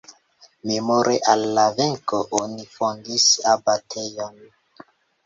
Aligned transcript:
Memore 0.69 1.17
al 1.33 1.43
la 1.57 1.65
venko 1.79 2.21
oni 2.39 2.65
fondis 2.79 3.27
abatejon. 3.53 4.41